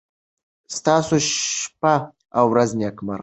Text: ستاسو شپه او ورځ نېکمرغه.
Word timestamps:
ستاسو 0.77 1.15
شپه 1.29 1.95
او 2.37 2.45
ورځ 2.53 2.69
نېکمرغه. 2.79 3.19